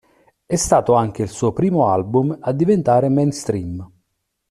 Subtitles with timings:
[0.47, 3.87] È stato anche il suo primo album a diventare mainstream.